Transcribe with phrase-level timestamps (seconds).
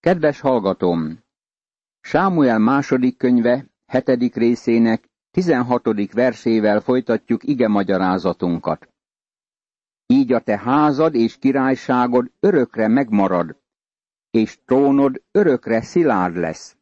[0.00, 1.18] Kedves hallgatom!
[2.00, 8.88] Sámuel második könyve, hetedik részének, tizenhatodik versével folytatjuk ige magyarázatunkat.
[10.06, 13.56] Így a te házad és királyságod örökre megmarad,
[14.30, 16.76] és trónod örökre szilárd lesz.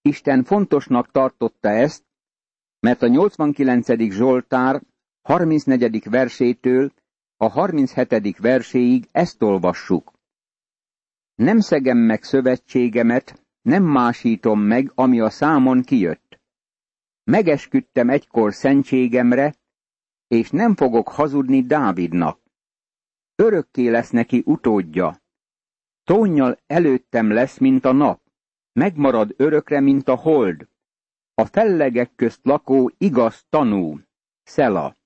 [0.00, 2.04] Isten fontosnak tartotta ezt,
[2.80, 4.10] mert a 89.
[4.10, 4.82] Zsoltár
[5.22, 6.08] 34.
[6.10, 6.92] versétől
[7.36, 8.38] a 37.
[8.38, 10.17] verséig ezt olvassuk.
[11.38, 16.40] Nem szegem meg szövetségemet, nem másítom meg, ami a számon kijött.
[17.24, 19.54] Megesküdtem egykor szentségemre,
[20.26, 22.40] és nem fogok hazudni Dávidnak.
[23.34, 25.22] Örökké lesz neki utódja.
[26.04, 28.20] Tónnyal előttem lesz, mint a nap,
[28.72, 30.68] megmarad örökre, mint a hold.
[31.34, 34.00] A fellegek közt lakó igaz tanú,
[34.42, 34.96] Szela.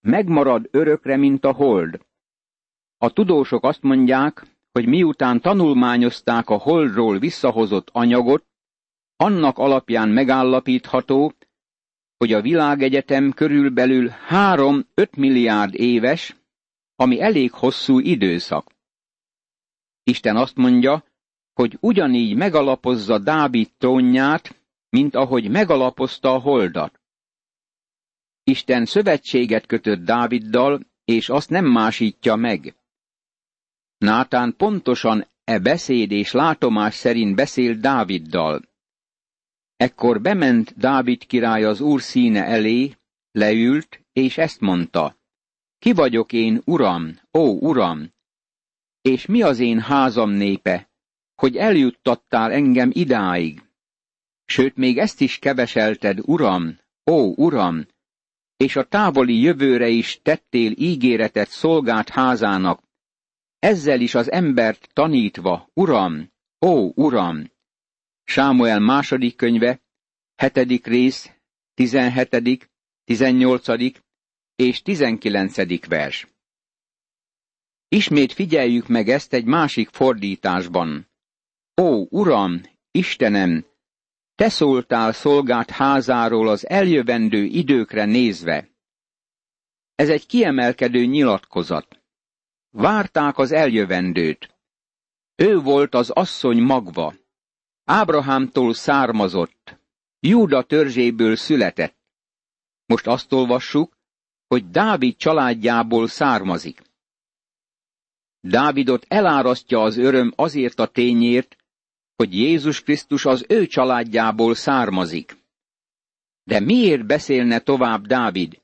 [0.00, 2.06] Megmarad örökre, mint a hold.
[2.98, 8.44] A tudósok azt mondják, hogy miután tanulmányozták a holdról visszahozott anyagot,
[9.16, 11.32] annak alapján megállapítható,
[12.16, 16.36] hogy a világegyetem körülbelül 3-5 milliárd éves,
[16.96, 18.72] ami elég hosszú időszak.
[20.02, 21.04] Isten azt mondja,
[21.52, 27.00] hogy ugyanígy megalapozza Dávid trónját, mint ahogy megalapozta a holdat.
[28.42, 32.79] Isten szövetséget kötött Dáviddal, és azt nem másítja meg.
[34.00, 38.62] Nátán pontosan e beszéd és látomás szerint beszélt Dáviddal.
[39.76, 42.96] Ekkor bement Dávid király az úr színe elé,
[43.32, 45.16] leült, és ezt mondta.
[45.78, 48.12] Ki vagyok én, uram, ó, uram?
[49.00, 50.90] És mi az én házam népe,
[51.34, 53.62] hogy eljuttattál engem idáig?
[54.44, 56.78] Sőt, még ezt is keveselted, uram,
[57.10, 57.86] ó, uram,
[58.56, 62.88] és a távoli jövőre is tettél ígéretet szolgált házának,
[63.60, 66.32] ezzel is az embert tanítva, Uram,
[66.66, 67.50] ó, Uram!
[68.24, 69.80] Sámuel második könyve,
[70.36, 71.30] hetedik rész,
[71.74, 72.70] tizenhetedik,
[73.04, 74.02] tizennyolcadik
[74.56, 76.28] és tizenkilencedik vers.
[77.88, 81.10] Ismét figyeljük meg ezt egy másik fordításban.
[81.80, 83.66] Ó, Uram, Istenem,
[84.34, 88.68] te szóltál szolgált házáról az eljövendő időkre nézve.
[89.94, 91.99] Ez egy kiemelkedő nyilatkozat.
[92.70, 94.54] Várták az eljövendőt.
[95.34, 97.14] Ő volt az asszony magva.
[97.84, 99.78] Ábrahámtól származott.
[100.20, 101.96] Júda törzséből született.
[102.86, 103.96] Most azt olvassuk,
[104.46, 106.82] hogy Dávid családjából származik.
[108.40, 111.56] Dávidot elárasztja az öröm azért a tényért,
[112.16, 115.36] hogy Jézus Krisztus az ő családjából származik.
[116.44, 118.60] De miért beszélne tovább Dávid?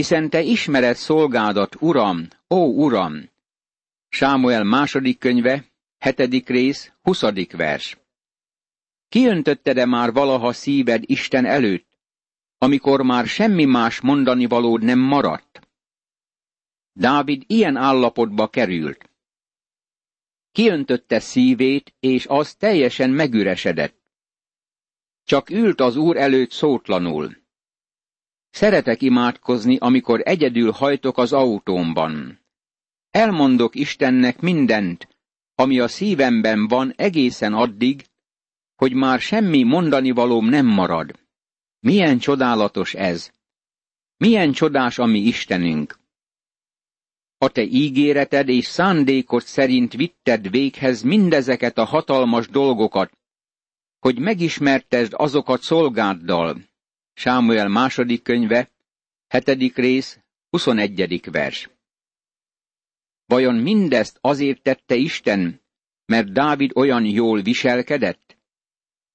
[0.00, 3.30] Hiszen te ismered szolgádat, Uram, ó Uram!
[4.08, 5.64] Sámuel második könyve,
[5.98, 7.98] hetedik rész, huszadik vers.
[9.08, 11.98] Kiöntötted-e már valaha szíved Isten előtt,
[12.58, 15.60] amikor már semmi más mondani valód nem maradt?
[16.92, 19.10] Dávid ilyen állapotba került.
[20.52, 23.96] Kiöntötte szívét, és az teljesen megüresedett.
[25.24, 27.39] Csak ült az úr előtt szótlanul.
[28.50, 32.40] Szeretek imádkozni, amikor egyedül hajtok az autómban.
[33.10, 35.08] Elmondok Istennek mindent,
[35.54, 38.04] ami a szívemben van egészen addig,
[38.76, 41.18] hogy már semmi mondani valóm nem marad.
[41.80, 43.30] Milyen csodálatos ez!
[44.16, 45.98] Milyen csodás a mi Istenünk!
[47.38, 53.18] A te ígéreted és szándékod szerint vitted véghez mindezeket a hatalmas dolgokat,
[53.98, 56.69] hogy megismertesd azokat szolgáddal,
[57.20, 58.70] Sámuel második könyve,
[59.28, 60.18] hetedik rész,
[60.50, 61.30] 21.
[61.30, 61.70] vers.
[63.26, 65.60] Vajon mindezt azért tette Isten,
[66.04, 68.36] mert Dávid olyan jól viselkedett?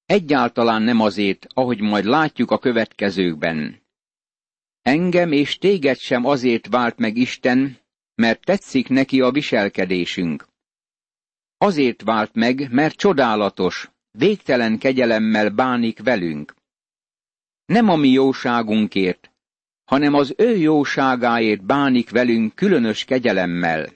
[0.04, 3.82] Egyáltalán nem azért, ahogy majd látjuk a következőkben.
[4.82, 7.78] Engem és téged sem azért vált meg Isten,
[8.14, 10.48] mert tetszik neki a viselkedésünk.
[11.58, 16.54] Azért vált meg, mert csodálatos, végtelen kegyelemmel bánik velünk
[17.66, 19.30] nem a mi jóságunkért,
[19.84, 23.92] hanem az ő jóságáért bánik velünk különös kegyelemmel.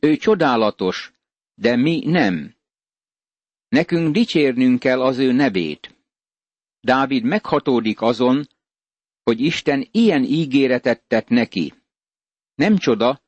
[0.00, 1.12] Ő csodálatos,
[1.54, 2.54] de mi nem.
[3.68, 5.94] Nekünk dicsérnünk kell az ő nevét.
[6.80, 8.48] Dávid meghatódik azon,
[9.22, 11.72] hogy Isten ilyen ígéretet tett neki.
[12.54, 13.22] Nem csoda,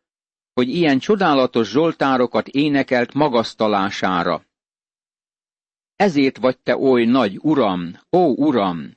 [0.53, 4.46] hogy ilyen csodálatos zsoltárokat énekelt magasztalására.
[5.97, 8.97] Ezért vagy te oly nagy, Uram, ó Uram!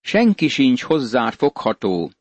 [0.00, 2.12] Senki sincs hozzá fogható,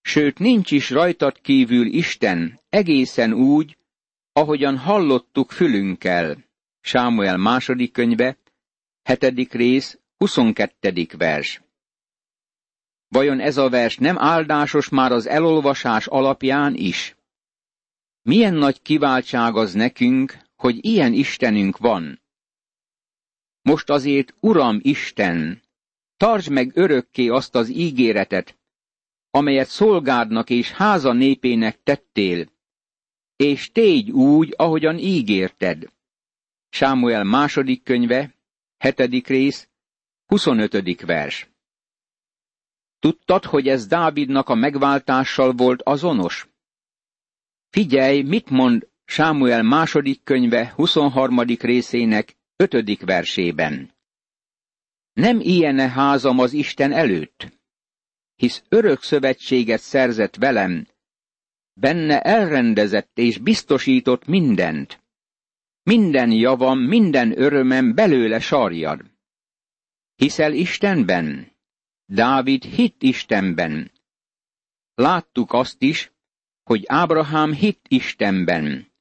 [0.00, 3.76] sőt nincs is rajtad kívül Isten, egészen úgy,
[4.32, 6.44] ahogyan hallottuk fülünkkel.
[6.80, 8.38] Sámuel második könyve,
[9.02, 11.62] hetedik rész, huszonkettedik vers.
[13.08, 17.16] Vajon ez a vers nem áldásos már az elolvasás alapján is?
[18.22, 22.23] Milyen nagy kiváltság az nekünk, hogy ilyen Istenünk van.
[23.64, 25.62] Most azért, Uram Isten,
[26.16, 28.58] tartsd meg örökké azt az ígéretet,
[29.30, 32.48] amelyet szolgádnak és háza népének tettél,
[33.36, 35.92] és tégy úgy, ahogyan ígérted.
[36.68, 38.34] Sámuel második könyve,
[38.78, 39.68] hetedik rész,
[40.26, 41.00] 25.
[41.00, 41.48] vers.
[42.98, 46.48] Tudtad, hogy ez Dávidnak a megváltással volt azonos?
[47.70, 51.40] Figyelj, mit mond Sámuel második könyve 23.
[51.40, 53.00] részének 5.
[53.00, 53.94] versében.
[55.12, 57.52] Nem ilyene házam az Isten előtt,
[58.34, 60.86] hisz örök szövetséget szerzett velem,
[61.72, 65.02] benne elrendezett és biztosított mindent.
[65.82, 69.10] Minden javam, minden örömem belőle sarjad.
[70.14, 71.52] Hiszel Istenben?
[72.06, 73.90] Dávid hit Istenben.
[74.94, 76.12] Láttuk azt is,
[76.62, 78.92] hogy Ábrahám hit Istenben.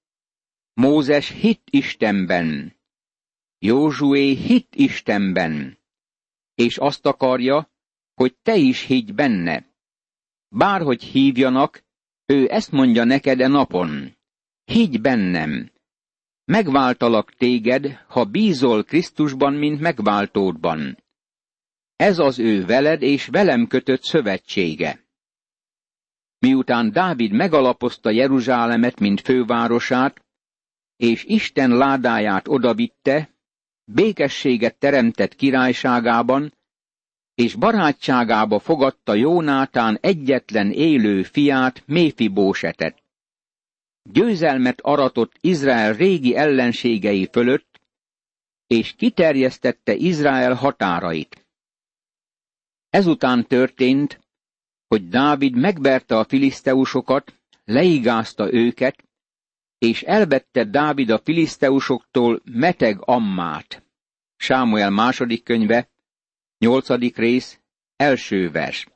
[0.74, 2.76] Mózes hit Istenben.
[3.66, 5.78] Józsué hit Istenben.
[6.56, 7.70] És azt akarja,
[8.14, 9.66] hogy te is higgy benne.
[10.50, 11.84] Bárhogy hívjanak,
[12.26, 14.18] ő ezt mondja neked e napon.
[14.64, 15.72] Higgy bennem.
[16.46, 20.98] Megváltalak téged, ha bízol Krisztusban, mint megváltódban.
[21.96, 25.06] Ez az ő veled és velem kötött szövetsége.
[26.40, 30.26] Miután Dávid megalapozta Jeruzsálemet, mint fővárosát,
[30.96, 33.33] és Isten ládáját odavitte,
[33.86, 36.54] békességet teremtett királyságában,
[37.36, 43.04] és barátságába fogadta Jónátán egyetlen élő fiát, Méfibósetet.
[44.04, 47.82] Győzelmet aratott Izrael régi ellenségei fölött,
[48.68, 51.46] és kiterjesztette Izrael határait.
[52.90, 54.20] Ezután történt,
[54.88, 59.04] hogy Dávid megverte a filiszteusokat, leigázta őket,
[59.84, 63.84] és elvette Dávid a filiszteusoktól meteg ammát.
[64.36, 65.90] Sámuel második könyve,
[66.58, 67.60] nyolcadik rész,
[67.96, 68.88] első vers.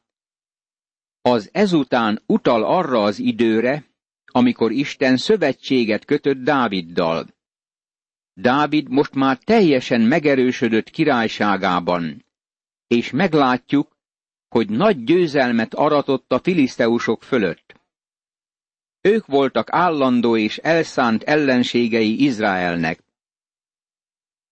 [1.22, 3.86] Az ezután utal arra az időre,
[4.26, 7.28] amikor Isten szövetséget kötött Dáviddal.
[8.34, 12.26] Dávid most már teljesen megerősödött királyságában,
[12.88, 13.98] és meglátjuk,
[14.48, 17.67] hogy nagy győzelmet aratott a filiszteusok fölött.
[19.08, 23.04] Ők voltak állandó és elszánt ellenségei Izraelnek.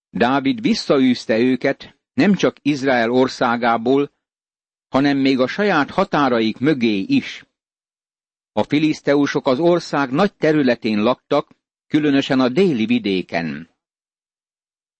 [0.09, 4.11] Dávid visszaűzte őket nem csak Izrael országából,
[4.87, 7.45] hanem még a saját határaik mögé is.
[8.51, 11.49] A filiszteusok az ország nagy területén laktak,
[11.87, 13.69] különösen a déli vidéken.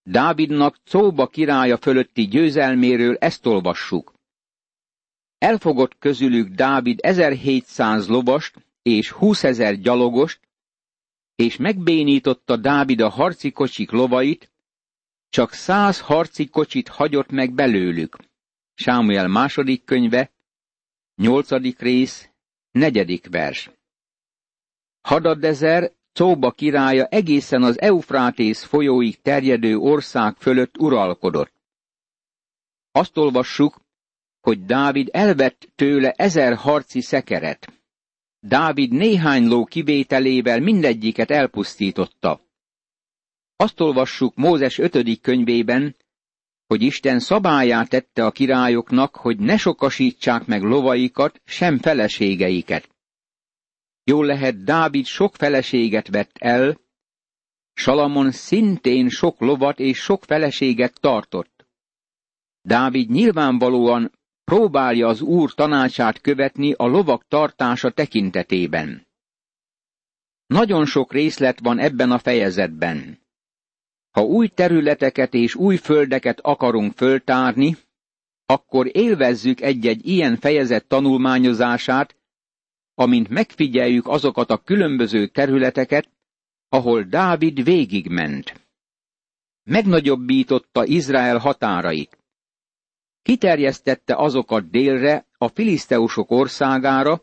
[0.03, 4.13] Dávidnak Cóba királya fölötti győzelméről ezt olvassuk.
[5.37, 10.39] Elfogott közülük Dávid 1700 lovast, és húszezer gyalogost,
[11.35, 14.51] és megbénította Dávid a harci kocsik lovait,
[15.29, 18.17] csak száz harci kocsit hagyott meg belőlük.
[18.73, 20.31] Sámuel második könyve,
[21.15, 22.29] nyolcadik rész,
[22.71, 23.69] negyedik vers.
[25.01, 31.53] Hadadezer, Cóba királya egészen az Eufrátész folyóig terjedő ország fölött uralkodott.
[32.91, 33.81] Azt olvassuk,
[34.41, 37.85] hogy Dávid elvett tőle ezer harci szekeret.
[38.47, 42.41] Dávid néhány ló kivételével mindegyiket elpusztította.
[43.55, 45.95] Azt olvassuk Mózes ötödik könyvében,
[46.67, 52.89] hogy Isten szabályát tette a királyoknak, hogy ne sokasítsák meg lovaikat, sem feleségeiket.
[54.03, 56.79] Jól lehet, Dávid sok feleséget vett el,
[57.73, 61.67] Salamon szintén sok lovat és sok feleséget tartott.
[62.61, 64.11] Dávid nyilvánvalóan
[64.45, 69.07] próbálja az úr tanácsát követni a lovak tartása tekintetében.
[70.47, 73.19] Nagyon sok részlet van ebben a fejezetben.
[74.11, 77.77] Ha új területeket és új földeket akarunk föltárni,
[78.45, 82.15] akkor élvezzük egy-egy ilyen fejezet tanulmányozását,
[82.93, 86.09] amint megfigyeljük azokat a különböző területeket,
[86.69, 88.67] ahol Dávid végigment.
[89.63, 92.17] Megnagyobbította Izrael határait
[93.25, 97.22] kiterjesztette azokat délre a filiszteusok országára,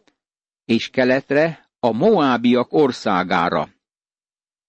[0.65, 3.69] és keletre a moábiak országára.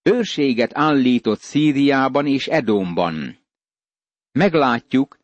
[0.01, 3.37] Őrséget állított Szíriában és Edomban.
[4.31, 5.17] Meglátjuk,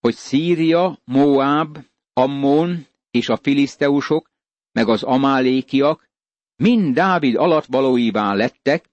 [0.00, 1.78] hogy Szíria, Moáb,
[2.12, 4.30] Ammon és a filiszteusok,
[4.72, 6.08] meg az amálékiak
[6.56, 8.90] mind Dávid alattvalóivá lettek,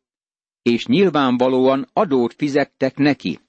[0.62, 3.40] és nyilvánvalóan adót fizettek neki.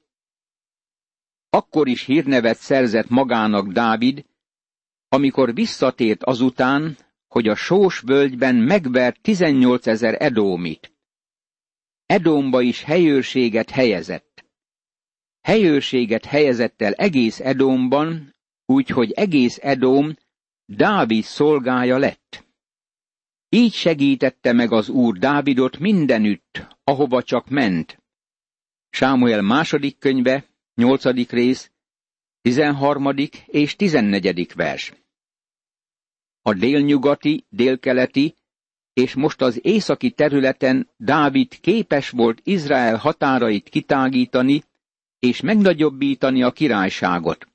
[1.50, 4.24] Akkor is hírnevet szerzett magának Dávid,
[5.08, 6.96] amikor visszatért azután,
[7.28, 10.92] hogy a sós völgyben megvert 18 ezer edómit.
[12.06, 14.44] Edomba is helyőrséget helyezett.
[15.40, 18.34] Helyőrséget helyezett el egész Edomban,
[18.66, 20.16] úgyhogy egész Edom
[20.66, 22.46] Dávid szolgája lett.
[23.48, 28.02] Így segítette meg az úr Dávidot mindenütt, ahova csak ment.
[28.90, 30.44] Sámuel második könyve,
[30.78, 31.70] nyolcadik rész,
[32.40, 34.92] tizenharmadik és tizennegyedik vers.
[36.42, 38.34] A délnyugati, délkeleti
[38.92, 44.62] és most az északi területen Dávid képes volt Izrael határait kitágítani
[45.18, 47.48] és megnagyobbítani a királyságot.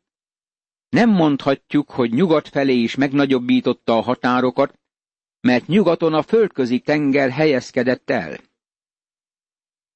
[0.89, 4.79] Nem mondhatjuk, hogy nyugat felé is megnagyobbította a határokat,
[5.41, 8.37] mert nyugaton a földközi tenger helyezkedett el.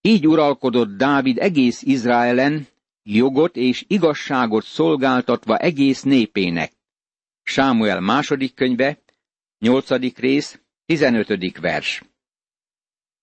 [0.02, 2.68] Így uralkodott Dávid egész Izraelen,
[3.16, 6.72] jogot és igazságot szolgáltatva egész népének.
[7.44, 9.00] Sámuel második könyve,
[9.60, 12.04] nyolcadik rész, tizenötödik vers.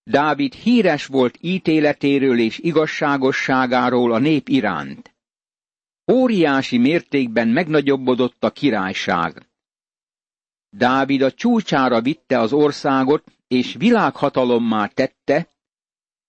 [0.02, 5.14] Dávid híres volt ítéletéről és igazságosságáról a nép iránt.
[6.12, 9.48] Óriási mértékben megnagyobbodott a királyság.
[10.70, 15.48] Dávid a csúcsára vitte az országot, és világhatalommá tette,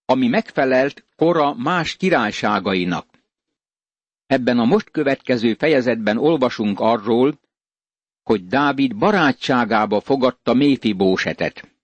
[0.05, 3.14] ami megfelelt kora más királyságainak.
[4.25, 7.39] Ebben a most következő fejezetben olvasunk arról,
[8.23, 11.75] hogy Dávid barátságába fogadta Méfibósetet.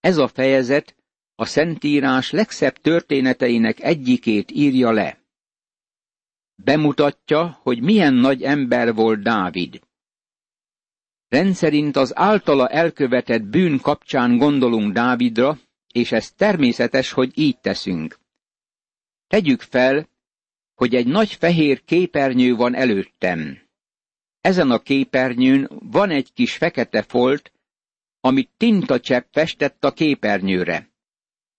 [0.00, 0.96] Ez a fejezet
[1.34, 5.18] a Szentírás legszebb történeteinek egyikét írja le.
[6.54, 9.80] Bemutatja, hogy milyen nagy ember volt Dávid.
[11.28, 15.58] Rendszerint az általa elkövetett bűn kapcsán gondolunk Dávidra,
[15.92, 18.18] és ez természetes, hogy így teszünk.
[19.26, 20.08] Tegyük fel,
[20.74, 23.58] hogy egy nagy fehér képernyő van előttem.
[24.40, 27.52] Ezen a képernyőn van egy kis fekete folt,
[28.20, 30.90] amit tintacsepp festett a képernyőre.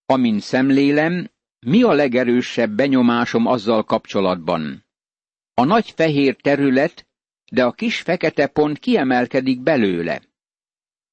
[0.05, 1.29] Amint szemlélem,
[1.59, 4.85] mi a legerősebb benyomásom azzal kapcsolatban?
[5.53, 7.07] A nagy fehér terület,
[7.51, 10.21] de a kis fekete pont kiemelkedik belőle.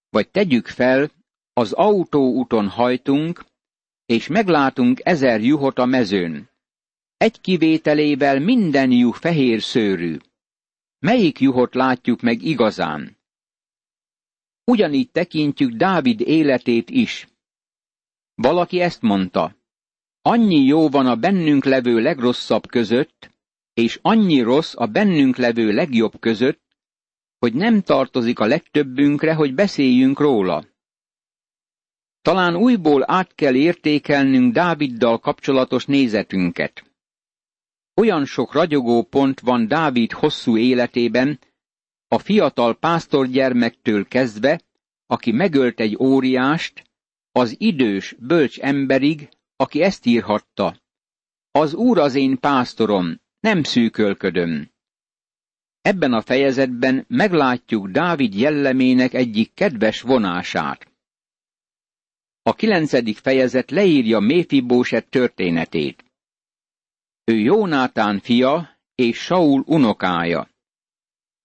[0.09, 1.11] Vagy tegyük fel,
[1.53, 3.45] az autóúton hajtunk,
[4.07, 6.50] és meglátunk ezer juhot a mezőn.
[7.21, 10.17] Egy kivételével minden juh fehér szőrű.
[10.99, 13.17] Melyik juhot látjuk meg igazán?
[14.65, 17.29] Ugyanígy tekintjük Dávid életét is.
[18.35, 19.57] Valaki ezt mondta,
[20.23, 23.31] annyi jó van a bennünk levő legrosszabb között,
[23.75, 26.63] és annyi rossz a bennünk levő legjobb között,
[27.39, 30.65] hogy nem tartozik a legtöbbünkre, hogy beszéljünk róla.
[32.23, 36.90] Talán újból át kell értékelnünk Dáviddal kapcsolatos nézetünket.
[37.95, 41.39] Olyan sok ragyogó pont van Dávid hosszú életében,
[42.09, 44.61] a fiatal pásztorgyermektől kezdve,
[45.07, 46.85] aki megölt egy óriást,
[47.33, 50.77] az idős, bölcs emberig, aki ezt írhatta.
[51.51, 54.71] Az Úr az én pásztorom, nem szűkölködöm.
[55.81, 60.93] Ebben a fejezetben meglátjuk Dávid jellemének egyik kedves vonását.
[62.43, 66.05] A kilencedik fejezet leírja Méfibóset történetét.
[67.31, 70.49] Ő Jónátán fia és Saul unokája.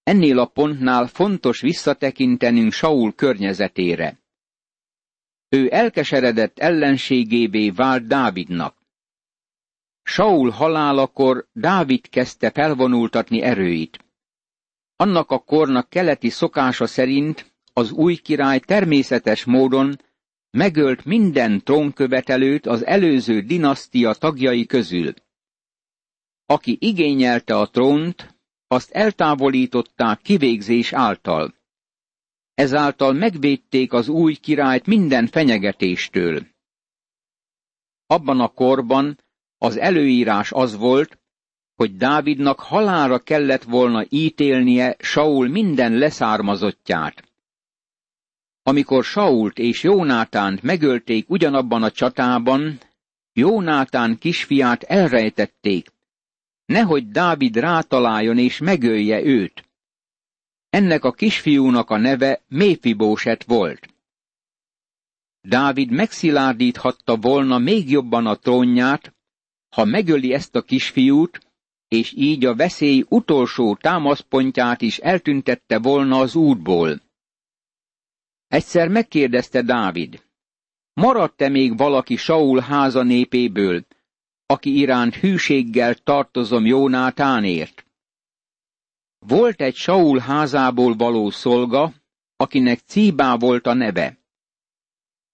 [0.03, 4.19] Ennél a pontnál fontos visszatekintenünk Saul környezetére.
[5.49, 8.77] Ő elkeseredett ellenségévé vált Dávidnak.
[10.03, 14.05] Saul halálakor Dávid kezdte felvonultatni erőit.
[14.95, 19.99] Annak a kornak keleti szokása szerint az új király természetes módon
[20.51, 25.13] megölt minden trónkövetelőt az előző dinasztia tagjai közül.
[26.45, 28.35] Aki igényelte a trónt,
[28.67, 31.53] azt eltávolították kivégzés által.
[32.53, 36.47] Ezáltal megvédték az új királyt minden fenyegetéstől.
[38.05, 39.19] Abban a korban
[39.57, 41.19] az előírás az volt,
[41.75, 47.23] hogy Dávidnak halára kellett volna ítélnie Saul minden leszármazottját.
[48.63, 52.79] Amikor Sault és Jónátánt megölték ugyanabban a csatában,
[53.33, 55.89] Jónátán kisfiát elrejtették,
[56.65, 59.69] nehogy Dávid rátaláljon és megölje őt.
[60.69, 63.93] Ennek a kisfiúnak a neve Méfibóset volt.
[65.41, 69.15] Dávid megszilárdíthatta volna még jobban a trónját,
[69.69, 71.39] ha megöli ezt a kisfiút,
[71.87, 77.01] és így a veszély utolsó támaszpontját is eltüntette volna az útból.
[78.47, 80.23] Egyszer megkérdezte Dávid,
[80.93, 83.85] maradt-e még valaki Saul háza népéből,
[84.45, 87.85] aki iránt hűséggel tartozom Jónátánért?
[89.19, 91.93] Volt egy Saul házából való szolga,
[92.35, 94.17] akinek Cíbá volt a neve.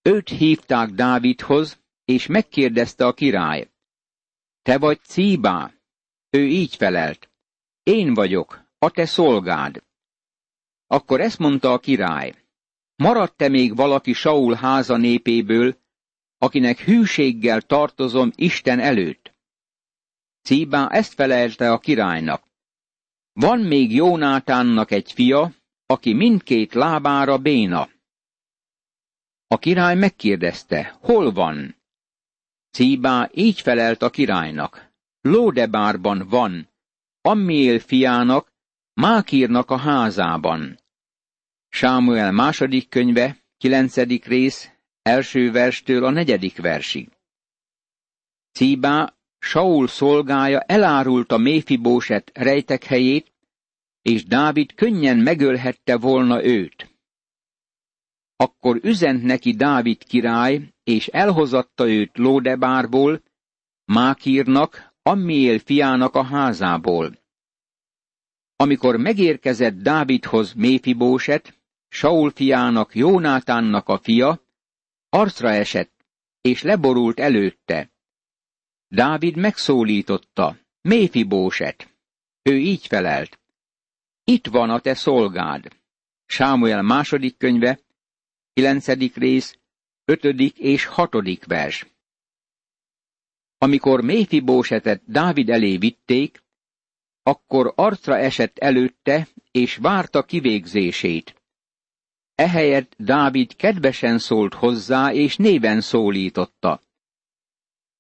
[0.02, 3.72] Őt hívták Dávidhoz, és megkérdezte a király.
[4.62, 5.74] Te vagy Cíbá?
[6.30, 7.32] Ő így felelt.
[7.84, 9.84] Én vagyok, a te szolgád.
[10.88, 12.34] Akkor ezt mondta a király.
[12.96, 15.81] Maradt-e még valaki Saul háza népéből,
[16.42, 19.34] akinek hűséggel tartozom Isten előtt?
[20.42, 22.44] Cíbá ezt felelte a királynak.
[23.34, 25.54] Van még Jónátánnak egy fia,
[25.86, 27.90] aki mindkét lábára béna.
[29.48, 31.76] A király megkérdezte, hol van?
[32.72, 34.92] Cíbá így felelt a királynak.
[35.22, 36.70] Lódebárban van,
[37.22, 38.54] Ammiél fiának,
[38.94, 40.80] Mákírnak a házában.
[41.70, 44.71] Sámuel második könyve, kilencedik rész,
[45.02, 47.10] első verstől a negyedik versig.
[48.52, 53.32] Cíbá, Saul szolgája elárulta Méfibóset rejtek helyét,
[54.02, 56.90] és Dávid könnyen megölhette volna őt.
[58.36, 63.22] Akkor üzent neki Dávid király, és elhozatta őt Lódebárból,
[63.86, 67.20] Mákírnak, Ammiél fiának a házából.
[68.56, 74.40] Amikor megérkezett Dávidhoz Méfibóset, Saul fiának Jónátánnak a fia,
[75.14, 76.06] arcra esett,
[76.42, 77.92] és leborult előtte.
[78.88, 81.94] Dávid megszólította, Méfibóset.
[82.42, 83.40] Ő így felelt.
[84.24, 85.68] Itt van a te szolgád.
[86.26, 87.80] Sámuel második könyve,
[88.54, 89.60] kilencedik rész,
[90.06, 91.86] ötödik és hatodik vers.
[93.58, 96.44] Amikor Méfibósetet Dávid elé vitték,
[97.24, 101.41] akkor arcra esett előtte, és várta kivégzését.
[102.36, 106.82] Ehelyett Dávid kedvesen szólt hozzá, és néven szólította.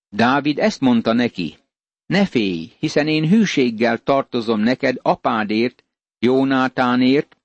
[0.09, 1.57] Dávid ezt mondta neki,
[2.05, 5.85] ne félj, hiszen én hűséggel tartozom neked apádért,
[6.19, 7.37] Jónátánért,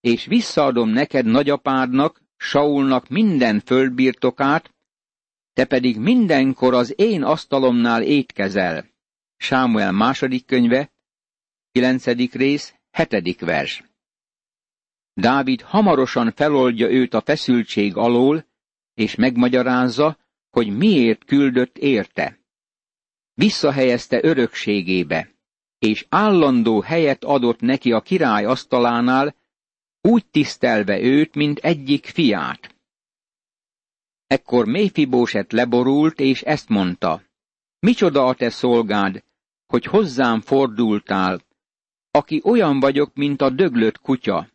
[0.00, 4.74] és visszaadom neked nagyapádnak, Saulnak minden földbirtokát,
[5.52, 8.88] te pedig mindenkor az én asztalomnál étkezel.
[9.36, 10.92] Sámuel második könyve,
[11.72, 13.84] kilencedik rész, hetedik vers.
[15.18, 18.46] Dávid hamarosan feloldja őt a feszültség alól,
[18.94, 20.18] és megmagyarázza,
[20.50, 22.38] hogy miért küldött érte.
[23.34, 25.30] Visszahelyezte örökségébe,
[25.78, 29.34] és állandó helyet adott neki a király asztalánál,
[30.00, 32.74] úgy tisztelve őt, mint egyik fiát.
[34.26, 37.22] Ekkor Méfibóset leborult, és ezt mondta,
[37.78, 39.24] Micsoda a te szolgád,
[39.66, 41.40] hogy hozzám fordultál,
[42.10, 44.48] aki olyan vagyok, mint a döglött kutya.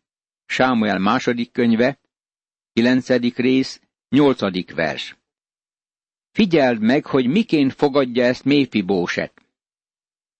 [0.51, 1.99] Sámuel második könyve,
[2.73, 5.17] kilencedik rész, nyolcadik vers.
[6.31, 9.33] Figyeld meg, hogy miként fogadja ezt Méfibóset.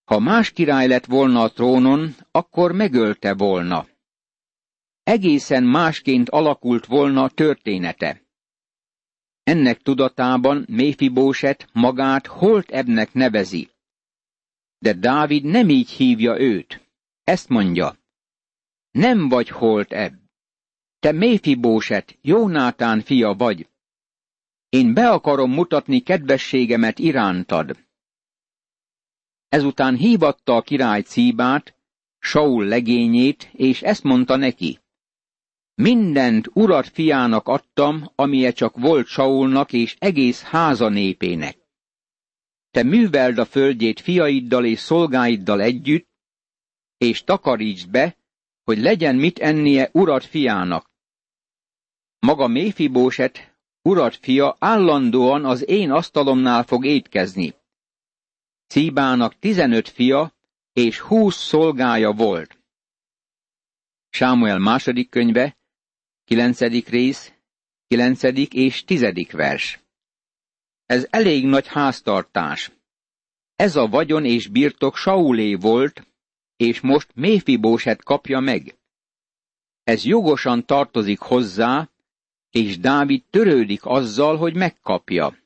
[0.03, 3.87] Ha más király lett volna a trónon, akkor megölte volna.
[5.03, 8.21] Egészen másként alakult volna a története.
[9.43, 13.69] Ennek tudatában Méfibóset magát Holt Ebnek nevezi.
[14.77, 16.81] De Dávid nem így hívja őt.
[17.23, 17.99] Ezt mondja.
[18.91, 20.13] Nem vagy Holt Eb.
[20.99, 23.69] Te Méfibóset, Jónátán fia vagy.
[24.69, 27.77] Én be akarom mutatni kedvességemet irántad.
[29.49, 31.75] Ezután hívatta a király Cíbát,
[32.19, 34.79] Saul legényét, és ezt mondta neki.
[35.73, 41.57] Mindent urat fiának adtam, amilyen csak volt Saulnak és egész háza népének.
[42.71, 46.09] Te műveld a földjét fiaiddal és szolgáiddal együtt,
[46.97, 48.20] és takarítsd be,
[48.71, 50.89] hogy legyen mit ennie urat fiának.
[52.19, 57.53] Maga Méfibóset, urat fia állandóan az én asztalomnál fog étkezni.
[58.67, 60.33] Cíbának tizenöt fia
[60.73, 62.57] és húsz szolgája volt.
[64.09, 65.57] Sámuel második könyve,
[66.23, 67.33] kilencedik rész,
[67.87, 69.79] kilencedik és tizedik vers.
[70.85, 72.71] Ez elég nagy háztartás.
[73.55, 76.10] Ez a vagyon és birtok Saulé volt,
[76.61, 78.75] és most Méfibóset kapja meg.
[79.83, 81.89] Ez jogosan tartozik hozzá,
[82.49, 85.37] és Dávid törődik azzal, hogy megkapja.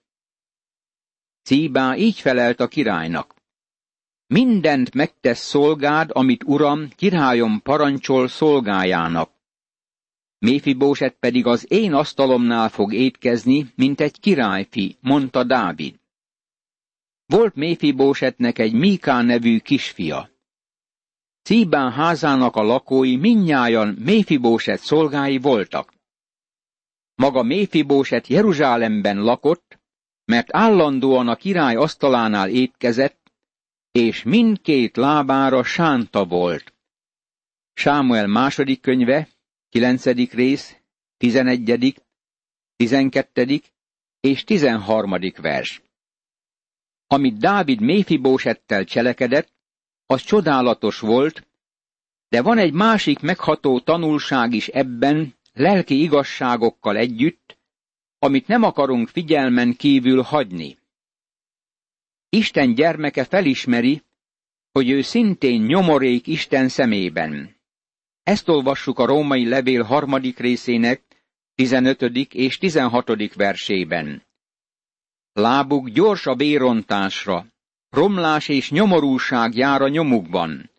[1.44, 3.36] Cíbá így felelt a királynak.
[4.28, 9.32] Mindent megtesz szolgád, amit uram, királyom parancsol szolgájának.
[10.38, 16.00] Méfibóset pedig az én asztalomnál fog étkezni, mint egy királyfi, mondta Dávid.
[17.26, 20.34] Volt Méfibósetnek egy Míká nevű kisfia.
[21.46, 25.94] Cíbán házának a lakói minnyájan Méfibóset szolgái voltak.
[27.16, 29.80] Maga Méfibóset Jeruzsálemben lakott,
[30.26, 33.32] mert állandóan a király asztalánál étkezett,
[33.92, 36.74] és mindkét lábára sánta volt.
[37.74, 39.28] Sámuel második könyve,
[39.70, 40.78] kilencedik rész,
[41.18, 41.98] tizenegyedik,
[42.76, 43.74] tizenkettedik
[44.20, 45.82] és tizenharmadik vers.
[47.08, 49.54] Amit Dávid Méfibósettel cselekedett,
[50.06, 51.48] az csodálatos volt,
[52.30, 57.58] de van egy másik megható tanulság is ebben, lelki igazságokkal együtt,
[58.20, 60.78] amit nem akarunk figyelmen kívül hagyni.
[62.30, 64.04] Isten gyermeke felismeri,
[64.72, 67.56] hogy ő szintén nyomorék Isten szemében.
[68.24, 71.04] Ezt olvassuk a római levél harmadik részének
[71.56, 72.02] 15.
[72.34, 73.34] és 16.
[73.34, 74.24] versében.
[75.34, 77.46] Lábuk gyors a bérontásra,
[77.96, 80.70] romlás és nyomorúság jár a nyomukban.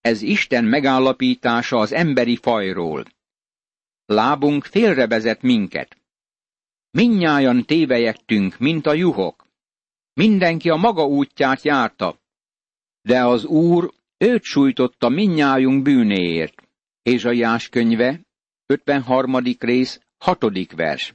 [0.00, 3.04] Ez Isten megállapítása az emberi fajról.
[4.06, 5.96] Lábunk félrevezet minket.
[6.90, 9.46] Minnyájan tévejektünk, mint a juhok.
[10.12, 12.18] Mindenki a maga útját járta,
[13.02, 16.68] de az Úr őt sújtotta minnyájunk bűnéért.
[17.02, 18.20] Ézsaiás könyve,
[18.66, 19.38] 53.
[19.58, 20.72] rész, 6.
[20.76, 21.14] vers.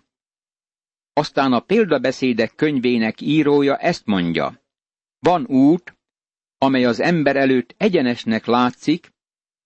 [1.14, 4.59] Aztán a példabeszédek könyvének írója ezt mondja.
[5.20, 5.98] Van út,
[6.58, 9.12] amely az ember előtt egyenesnek látszik,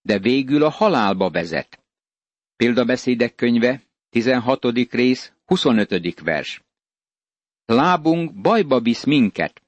[0.01, 1.83] de végül a halálba vezet.
[2.55, 4.65] Példabeszédek könyve, 16.
[4.91, 6.19] rész, 25.
[6.19, 6.61] vers.
[7.65, 9.61] Lábunk bajba visz minket.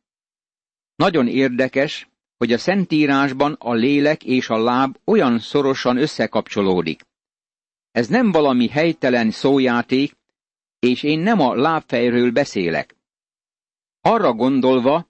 [0.95, 7.01] Nagyon érdekes, hogy a Szentírásban a lélek és a láb olyan szorosan összekapcsolódik.
[7.91, 10.17] Ez nem valami helytelen szójáték,
[10.79, 12.95] és én nem a lábfejről beszélek.
[14.01, 15.07] Arra gondolva,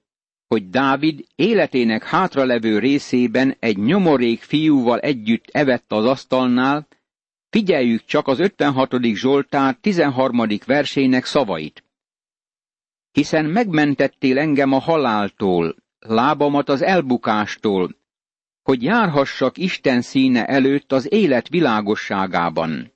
[0.48, 6.88] hogy Dávid életének hátralevő részében egy nyomorék fiúval együtt evett az asztalnál,
[7.50, 8.96] figyeljük csak az 56.
[9.02, 10.48] Zsoltár 13.
[10.66, 11.84] versének szavait.
[13.12, 17.96] Hiszen megmentettél engem a haláltól, lábamat az elbukástól,
[18.62, 22.94] hogy járhassak Isten színe előtt az élet világosságában.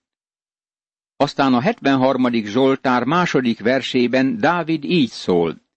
[1.15, 2.33] Aztán a 73.
[2.33, 5.68] Zsoltár második versében Dávid így szól.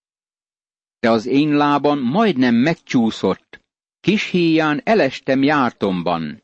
[1.02, 3.60] De az én lábam majdnem megcsúszott,
[4.00, 6.42] kis híján elestem jártomban.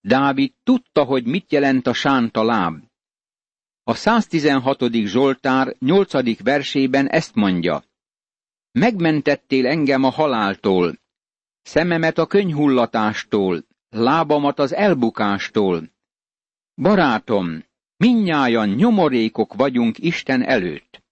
[0.00, 2.82] Dávid tudta, hogy mit jelent a sánta láb.
[3.82, 4.92] A 116.
[4.92, 6.42] Zsoltár 8.
[6.42, 7.84] versében ezt mondja.
[8.70, 10.98] Megmentettél engem a haláltól,
[11.62, 15.90] szememet a könyhullatástól, lábamat az elbukástól.
[16.74, 17.64] Barátom,
[17.96, 21.02] minnyájan nyomorékok vagyunk Isten előtt.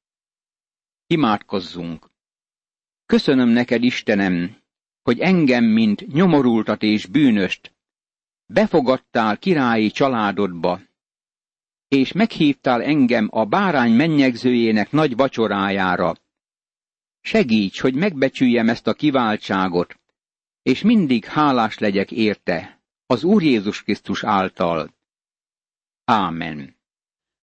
[1.06, 2.14] Imádkozzunk!
[3.06, 4.56] Köszönöm neked, Istenem,
[5.02, 7.74] hogy engem, mint nyomorultat és bűnöst,
[8.46, 10.80] befogadtál királyi családodba,
[11.88, 16.14] és meghívtál engem a bárány mennyegzőjének nagy vacsorájára.
[17.20, 20.00] Segíts, hogy megbecsüljem ezt a kiváltságot,
[20.62, 24.94] és mindig hálás legyek érte, az Úr Jézus Krisztus által.
[26.04, 26.75] Ámen.